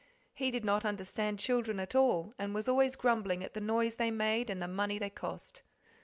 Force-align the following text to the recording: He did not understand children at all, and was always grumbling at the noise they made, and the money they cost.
He 0.33 0.49
did 0.49 0.65
not 0.65 0.83
understand 0.83 1.37
children 1.37 1.79
at 1.79 1.93
all, 1.93 2.33
and 2.39 2.55
was 2.55 2.67
always 2.67 2.95
grumbling 2.95 3.43
at 3.43 3.53
the 3.53 3.61
noise 3.61 3.97
they 3.97 4.09
made, 4.09 4.49
and 4.49 4.59
the 4.59 4.67
money 4.67 4.97
they 4.97 5.11
cost. 5.11 5.61